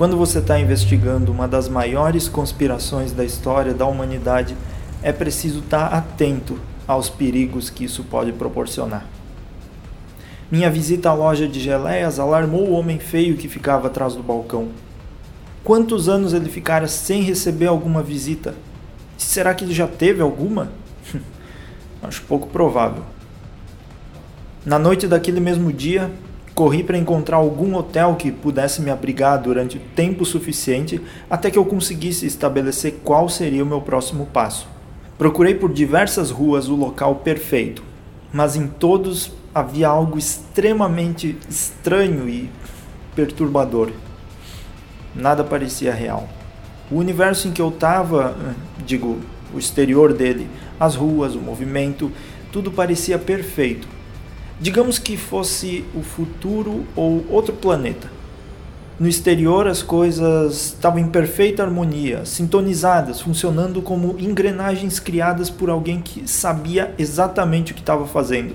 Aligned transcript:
Quando 0.00 0.16
você 0.16 0.38
está 0.38 0.58
investigando 0.58 1.30
uma 1.30 1.46
das 1.46 1.68
maiores 1.68 2.26
conspirações 2.26 3.12
da 3.12 3.22
história 3.22 3.74
da 3.74 3.84
humanidade, 3.84 4.56
é 5.02 5.12
preciso 5.12 5.58
estar 5.58 5.90
tá 5.90 5.98
atento 5.98 6.58
aos 6.88 7.10
perigos 7.10 7.68
que 7.68 7.84
isso 7.84 8.02
pode 8.04 8.32
proporcionar. 8.32 9.04
Minha 10.50 10.70
visita 10.70 11.10
à 11.10 11.12
loja 11.12 11.46
de 11.46 11.60
geleias 11.60 12.18
alarmou 12.18 12.66
o 12.66 12.72
homem 12.72 12.98
feio 12.98 13.36
que 13.36 13.46
ficava 13.46 13.88
atrás 13.88 14.14
do 14.14 14.22
balcão. 14.22 14.70
Quantos 15.62 16.08
anos 16.08 16.32
ele 16.32 16.48
ficara 16.48 16.88
sem 16.88 17.20
receber 17.20 17.66
alguma 17.66 18.02
visita? 18.02 18.54
Será 19.18 19.54
que 19.54 19.64
ele 19.66 19.74
já 19.74 19.86
teve 19.86 20.22
alguma? 20.22 20.72
Acho 22.02 22.22
pouco 22.22 22.48
provável. 22.48 23.02
Na 24.64 24.78
noite 24.78 25.06
daquele 25.06 25.40
mesmo 25.40 25.70
dia, 25.70 26.10
corri 26.54 26.82
para 26.82 26.98
encontrar 26.98 27.38
algum 27.38 27.74
hotel 27.76 28.16
que 28.16 28.30
pudesse 28.30 28.82
me 28.82 28.90
abrigar 28.90 29.38
durante 29.38 29.78
tempo 29.78 30.24
suficiente 30.24 31.00
até 31.28 31.50
que 31.50 31.58
eu 31.58 31.64
conseguisse 31.64 32.26
estabelecer 32.26 33.00
qual 33.04 33.28
seria 33.28 33.62
o 33.62 33.66
meu 33.66 33.80
próximo 33.80 34.26
passo. 34.26 34.68
Procurei 35.16 35.54
por 35.54 35.72
diversas 35.72 36.30
ruas 36.30 36.68
o 36.68 36.74
local 36.74 37.16
perfeito, 37.16 37.82
mas 38.32 38.56
em 38.56 38.66
todos 38.66 39.32
havia 39.54 39.88
algo 39.88 40.18
extremamente 40.18 41.36
estranho 41.48 42.28
e 42.28 42.50
perturbador. 43.14 43.90
Nada 45.14 45.42
parecia 45.42 45.92
real. 45.92 46.28
O 46.90 46.96
universo 46.96 47.48
em 47.48 47.52
que 47.52 47.60
eu 47.60 47.68
estava, 47.68 48.36
digo, 48.86 49.18
o 49.52 49.58
exterior 49.58 50.12
dele, 50.12 50.48
as 50.78 50.94
ruas, 50.94 51.34
o 51.34 51.40
movimento, 51.40 52.10
tudo 52.52 52.70
parecia 52.70 53.18
perfeito. 53.18 53.86
Digamos 54.60 54.98
que 54.98 55.16
fosse 55.16 55.86
o 55.94 56.02
futuro 56.02 56.84
ou 56.94 57.24
outro 57.30 57.54
planeta. 57.54 58.10
No 58.98 59.08
exterior, 59.08 59.66
as 59.66 59.82
coisas 59.82 60.66
estavam 60.66 60.98
em 60.98 61.08
perfeita 61.08 61.62
harmonia, 61.62 62.26
sintonizadas, 62.26 63.22
funcionando 63.22 63.80
como 63.80 64.16
engrenagens 64.18 65.00
criadas 65.00 65.48
por 65.48 65.70
alguém 65.70 66.02
que 66.02 66.28
sabia 66.28 66.94
exatamente 66.98 67.72
o 67.72 67.74
que 67.74 67.80
estava 67.80 68.06
fazendo. 68.06 68.54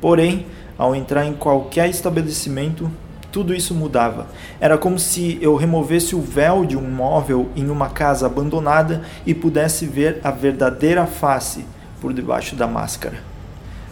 Porém, 0.00 0.46
ao 0.78 0.96
entrar 0.96 1.26
em 1.26 1.34
qualquer 1.34 1.90
estabelecimento, 1.90 2.90
tudo 3.30 3.54
isso 3.54 3.74
mudava. 3.74 4.28
Era 4.58 4.78
como 4.78 4.98
se 4.98 5.38
eu 5.42 5.54
removesse 5.54 6.16
o 6.16 6.22
véu 6.22 6.64
de 6.64 6.78
um 6.78 6.90
móvel 6.90 7.50
em 7.54 7.68
uma 7.68 7.90
casa 7.90 8.24
abandonada 8.24 9.02
e 9.26 9.34
pudesse 9.34 9.84
ver 9.84 10.18
a 10.24 10.30
verdadeira 10.30 11.04
face 11.04 11.66
por 12.00 12.14
debaixo 12.14 12.56
da 12.56 12.66
máscara. 12.66 13.35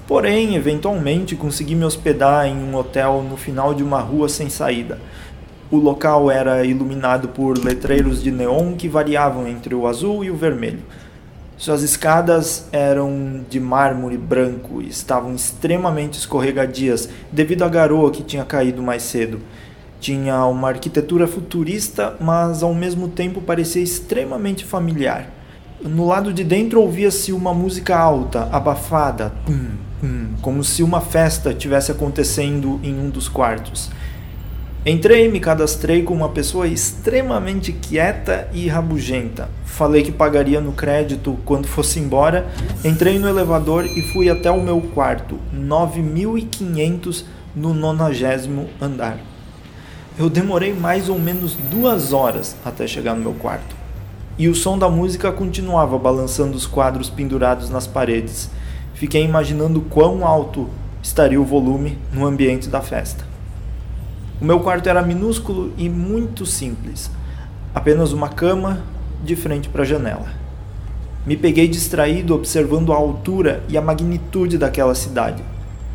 Porém, 0.06 0.54
eventualmente 0.54 1.34
consegui 1.34 1.74
me 1.74 1.84
hospedar 1.84 2.46
em 2.46 2.56
um 2.56 2.76
hotel 2.76 3.24
no 3.28 3.36
final 3.36 3.72
de 3.72 3.82
uma 3.82 4.00
rua 4.00 4.28
sem 4.28 4.50
saída. 4.50 4.98
O 5.70 5.76
local 5.78 6.30
era 6.30 6.64
iluminado 6.64 7.28
por 7.28 7.56
letreiros 7.56 8.22
de 8.22 8.30
neon 8.30 8.74
que 8.74 8.86
variavam 8.86 9.48
entre 9.48 9.74
o 9.74 9.86
azul 9.86 10.22
e 10.22 10.30
o 10.30 10.36
vermelho. 10.36 10.82
Suas 11.56 11.82
escadas 11.82 12.68
eram 12.70 13.44
de 13.48 13.58
mármore 13.58 14.18
branco 14.18 14.82
e 14.82 14.88
estavam 14.88 15.34
extremamente 15.34 16.18
escorregadias 16.18 17.08
devido 17.32 17.62
à 17.62 17.68
garoa 17.68 18.10
que 18.10 18.22
tinha 18.22 18.44
caído 18.44 18.82
mais 18.82 19.04
cedo. 19.04 19.40
Tinha 20.00 20.44
uma 20.44 20.68
arquitetura 20.68 21.26
futurista, 21.26 22.14
mas 22.20 22.62
ao 22.62 22.74
mesmo 22.74 23.08
tempo 23.08 23.40
parecia 23.40 23.82
extremamente 23.82 24.64
familiar. 24.64 25.30
No 25.80 26.06
lado 26.06 26.32
de 26.32 26.44
dentro 26.44 26.80
ouvia-se 26.80 27.32
uma 27.32 27.54
música 27.54 27.96
alta, 27.96 28.48
abafada, 28.52 29.32
pum, 29.46 29.68
pum, 30.04 30.28
como 30.42 30.62
se 30.62 30.82
uma 30.82 31.00
festa 31.00 31.50
estivesse 31.50 31.90
acontecendo 31.90 32.78
em 32.82 32.94
um 32.94 33.08
dos 33.08 33.26
quartos. 33.26 33.90
Entrei 34.86 35.30
me 35.30 35.40
cadastrei 35.40 36.02
com 36.02 36.12
uma 36.12 36.28
pessoa 36.28 36.68
extremamente 36.68 37.72
quieta 37.72 38.46
e 38.52 38.68
rabugenta. 38.68 39.48
Falei 39.64 40.02
que 40.02 40.12
pagaria 40.12 40.60
no 40.60 40.72
crédito 40.72 41.38
quando 41.46 41.66
fosse 41.66 41.98
embora. 41.98 42.46
Entrei 42.84 43.18
no 43.18 43.26
elevador 43.26 43.86
e 43.86 44.02
fui 44.12 44.28
até 44.28 44.50
o 44.50 44.62
meu 44.62 44.82
quarto, 44.82 45.38
9500 45.50 47.24
no 47.56 47.72
nonagésimo 47.72 48.68
andar. 48.78 49.18
Eu 50.18 50.28
demorei 50.28 50.74
mais 50.74 51.08
ou 51.08 51.18
menos 51.18 51.54
duas 51.54 52.12
horas 52.12 52.54
até 52.62 52.86
chegar 52.86 53.14
no 53.14 53.22
meu 53.22 53.32
quarto. 53.32 53.74
E 54.36 54.48
o 54.48 54.54
som 54.54 54.76
da 54.76 54.88
música 54.90 55.32
continuava 55.32 55.98
balançando 55.98 56.56
os 56.56 56.66
quadros 56.66 57.08
pendurados 57.08 57.70
nas 57.70 57.86
paredes. 57.86 58.50
Fiquei 58.94 59.24
imaginando 59.24 59.80
quão 59.80 60.24
alto 60.24 60.70
estaria 61.02 61.40
o 61.40 61.44
volume 61.44 61.98
no 62.12 62.24
ambiente 62.24 62.68
da 62.68 62.80
festa. 62.80 63.24
O 64.40 64.44
meu 64.44 64.60
quarto 64.60 64.88
era 64.88 65.02
minúsculo 65.02 65.72
e 65.76 65.88
muito 65.88 66.46
simples, 66.46 67.10
apenas 67.74 68.12
uma 68.12 68.28
cama 68.28 68.84
de 69.24 69.34
frente 69.34 69.68
para 69.68 69.82
a 69.82 69.86
janela. 69.86 70.28
Me 71.26 71.36
peguei 71.36 71.66
distraído 71.66 72.34
observando 72.34 72.92
a 72.92 72.96
altura 72.96 73.64
e 73.68 73.76
a 73.76 73.82
magnitude 73.82 74.58
daquela 74.58 74.94
cidade. 74.94 75.42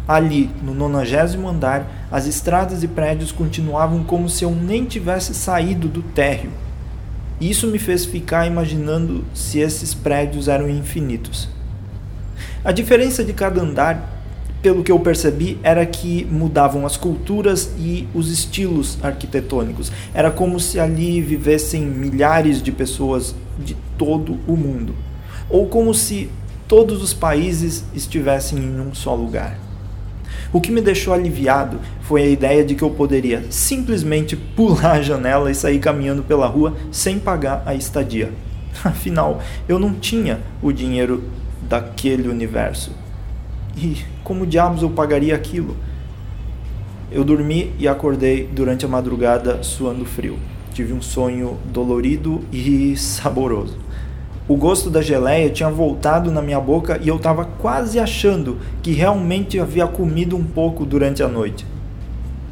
Ali, 0.07 0.49
no 0.61 0.73
nonagésimo 0.73 1.47
andar, 1.47 2.07
as 2.11 2.25
estradas 2.25 2.83
e 2.83 2.87
prédios 2.87 3.31
continuavam 3.31 4.03
como 4.03 4.27
se 4.27 4.43
eu 4.43 4.51
nem 4.51 4.83
tivesse 4.83 5.33
saído 5.33 5.87
do 5.87 6.01
térreo. 6.01 6.51
Isso 7.39 7.67
me 7.67 7.79
fez 7.79 8.03
ficar 8.05 8.47
imaginando 8.47 9.23
se 9.33 9.59
esses 9.59 9.93
prédios 9.93 10.47
eram 10.47 10.67
infinitos. 10.67 11.47
A 12.63 12.71
diferença 12.71 13.23
de 13.23 13.33
cada 13.33 13.61
andar 13.61 14.19
pelo 14.61 14.83
que 14.83 14.91
eu 14.91 14.99
percebi, 14.99 15.57
era 15.63 15.85
que 15.85 16.25
mudavam 16.29 16.85
as 16.85 16.97
culturas 16.97 17.71
e 17.77 18.07
os 18.13 18.29
estilos 18.29 18.97
arquitetônicos. 19.01 19.91
Era 20.13 20.29
como 20.29 20.59
se 20.59 20.79
ali 20.79 21.21
vivessem 21.21 21.81
milhares 21.81 22.61
de 22.61 22.71
pessoas 22.71 23.33
de 23.57 23.75
todo 23.97 24.37
o 24.47 24.55
mundo. 24.55 24.93
Ou 25.49 25.67
como 25.67 25.93
se 25.93 26.29
todos 26.67 27.01
os 27.01 27.13
países 27.13 27.83
estivessem 27.95 28.59
em 28.59 28.79
um 28.79 28.93
só 28.93 29.15
lugar. 29.15 29.57
O 30.51 30.59
que 30.59 30.71
me 30.71 30.81
deixou 30.81 31.13
aliviado 31.13 31.79
foi 32.01 32.23
a 32.23 32.27
ideia 32.27 32.63
de 32.63 32.75
que 32.75 32.83
eu 32.83 32.89
poderia 32.89 33.45
simplesmente 33.49 34.35
pular 34.55 34.93
a 34.93 35.01
janela 35.01 35.49
e 35.49 35.55
sair 35.55 35.79
caminhando 35.79 36.23
pela 36.23 36.47
rua 36.47 36.75
sem 36.91 37.17
pagar 37.17 37.63
a 37.65 37.73
estadia. 37.73 38.31
Afinal, 38.83 39.41
eu 39.67 39.79
não 39.79 39.93
tinha 39.93 40.39
o 40.61 40.71
dinheiro 40.71 41.23
daquele 41.69 42.27
universo. 42.27 42.91
E 43.77 44.03
como 44.23 44.45
diabos 44.45 44.81
eu 44.81 44.89
pagaria 44.89 45.35
aquilo? 45.35 45.77
Eu 47.11 47.23
dormi 47.23 47.71
e 47.79 47.87
acordei 47.87 48.45
durante 48.51 48.85
a 48.85 48.89
madrugada 48.89 49.63
suando 49.63 50.03
frio. 50.03 50.37
Tive 50.73 50.93
um 50.93 51.01
sonho 51.01 51.57
dolorido 51.65 52.41
e 52.51 52.97
saboroso. 52.97 53.77
O 54.47 54.55
gosto 54.55 54.89
da 54.89 55.01
geleia 55.01 55.49
tinha 55.49 55.69
voltado 55.69 56.31
na 56.31 56.41
minha 56.41 56.59
boca 56.59 56.99
e 57.01 57.07
eu 57.07 57.17
estava 57.17 57.45
quase 57.45 57.99
achando 57.99 58.57
que 58.81 58.91
realmente 58.91 59.59
havia 59.59 59.85
comido 59.85 60.35
um 60.35 60.43
pouco 60.43 60.85
durante 60.85 61.21
a 61.21 61.27
noite. 61.27 61.65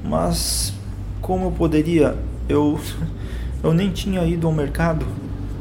Mas 0.04 0.74
como 1.22 1.46
eu 1.46 1.52
poderia? 1.52 2.16
Eu 2.48 2.80
eu 3.64 3.74
nem 3.74 3.90
tinha 3.90 4.24
ido 4.26 4.46
ao 4.46 4.54
mercado. 4.54 5.06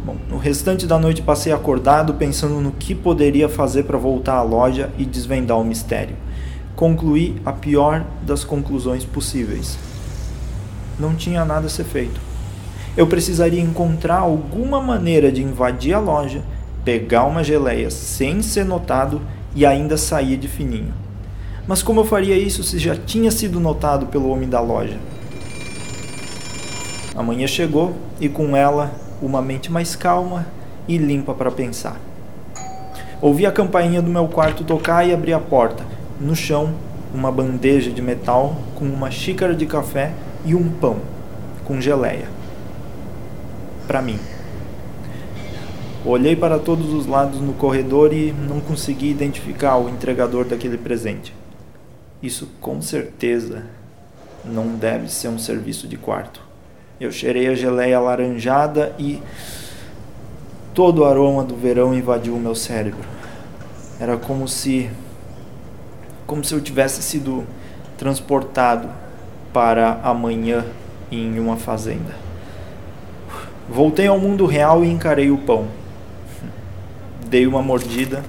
Bom, 0.07 0.15
no 0.31 0.39
restante 0.39 0.87
da 0.87 1.01
noite 1.01 1.21
passei 1.21 1.53
acordado 1.53 2.15
pensando 2.15 2.61
no 2.61 2.71
que 2.71 2.95
poderia 2.95 3.49
fazer 3.49 3.83
para 3.83 3.99
voltar 3.99 4.35
à 4.35 4.43
loja 4.43 4.89
e 4.97 5.05
desvendar 5.05 5.59
o 5.59 5.65
mistério. 5.65 6.15
Concluí 6.77 7.43
a 7.45 7.53
pior 7.53 8.07
das 8.23 8.45
conclusões 8.45 9.05
possíveis. 9.05 9.77
Não 10.97 11.17
tinha 11.17 11.45
nada 11.45 11.67
a 11.67 11.69
ser 11.69 11.83
feito. 11.83 12.21
Eu 12.97 13.09
precisaria 13.09 13.61
encontrar 13.61 14.19
alguma 14.19 14.81
maneira 14.81 15.33
de 15.33 15.43
invadir 15.43 15.95
a 15.95 15.99
loja, 15.99 16.41
pegar 16.85 17.25
uma 17.25 17.43
geleia 17.43 17.91
sem 17.91 18.43
ser 18.43 18.65
notado 18.65 19.21
e 19.57 19.67
ainda 19.67 19.97
sair 19.97 20.37
de 20.37 20.47
fininho. 20.47 20.95
Mas 21.67 21.83
como 21.83 21.99
eu 21.99 22.05
faria 22.05 22.39
isso 22.39 22.63
se 22.63 22.79
já 22.79 22.95
tinha 22.95 23.33
sido 23.33 23.59
notado 23.59 24.07
pelo 24.07 24.29
homem 24.29 24.49
da 24.49 24.61
loja? 24.61 24.99
A 27.13 27.25
manhã 27.25 27.49
chegou 27.49 27.93
e 28.21 28.29
com 28.29 28.57
ela 28.57 29.05
uma 29.21 29.41
mente 29.41 29.71
mais 29.71 29.97
calma 29.97 30.47
e 30.87 30.99
limpa 30.99 31.35
para 31.35 31.51
pensar. 31.51 31.97
Ouvi 33.21 33.47
a 33.47 33.53
campainha 33.53 34.03
do 34.03 34.11
meu 34.11 34.29
quarto 34.29 34.63
tocar 34.63 35.07
e 35.07 35.13
abri 35.13 35.33
a 35.33 35.41
porta. 35.41 35.85
No 36.21 36.37
chão, 36.37 36.75
uma 37.15 37.33
bandeja 37.33 37.91
de 37.91 38.03
metal 38.03 38.57
com 38.75 38.85
uma 38.85 39.11
xícara 39.11 39.55
de 39.55 39.67
café 39.67 40.13
e 40.45 40.55
um 40.55 40.69
pão 40.69 40.99
com 41.65 41.81
geleia. 41.81 42.29
Para 43.87 44.03
mim. 44.03 44.19
Olhei 46.05 46.37
para 46.37 46.59
todos 46.59 46.93
os 46.93 47.07
lados 47.07 47.41
no 47.41 47.53
corredor 47.55 48.13
e 48.13 48.33
não 48.33 48.61
consegui 48.61 49.11
identificar 49.11 49.77
o 49.77 49.89
entregador 49.89 50.45
daquele 50.45 50.79
presente. 50.79 51.35
Isso 52.23 52.49
com 52.61 52.81
certeza 52.81 53.65
não 54.45 54.69
deve 54.69 55.09
ser 55.09 55.29
um 55.29 55.39
serviço 55.39 55.89
de 55.89 55.97
quarto. 55.97 56.46
Eu 56.99 57.13
cheirei 57.13 57.47
a 57.49 57.55
geleia 57.55 57.99
alaranjada 57.99 58.95
e 58.99 59.21
todo 60.73 61.01
o 61.01 61.05
aroma 61.05 61.45
do 61.45 61.55
verão 61.55 61.95
invadiu 61.95 62.35
o 62.35 62.41
meu 62.41 62.55
cérebro. 62.55 63.05
Era 64.01 64.17
como 64.17 64.49
se 64.49 64.91
como 66.27 66.43
se 66.43 66.55
eu 66.55 66.61
tivesse 66.61 67.03
sido 67.03 67.47
transportado 67.99 68.89
para 69.53 70.01
amanhã 70.03 70.65
em 71.13 71.39
uma 71.39 71.59
fazenda. 71.59 72.15
Voltei 73.69 74.07
ao 74.07 74.19
mundo 74.19 74.47
real 74.47 74.83
e 74.83 74.91
encarei 74.91 75.31
o 75.31 75.37
pão. 75.37 75.69
Dei 77.29 77.47
uma 77.47 77.61
mordida 77.61 78.25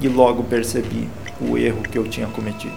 e 0.00 0.08
logo 0.08 0.42
percebi 0.42 1.06
o 1.38 1.58
erro 1.58 1.82
que 1.82 1.98
eu 1.98 2.08
tinha 2.08 2.26
cometido. 2.28 2.74